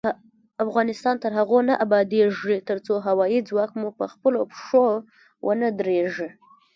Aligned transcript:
افغانستان 0.65 1.15
تر 1.23 1.31
هغو 1.39 1.59
نه 1.69 1.73
ابادیږي، 1.85 2.57
ترڅو 2.69 2.93
هوايي 3.07 3.39
ځواک 3.49 3.71
مو 3.79 3.89
پخپلو 3.99 4.41
پښو 4.51 4.85
ونه 5.47 5.67
دریږي. 5.79 6.29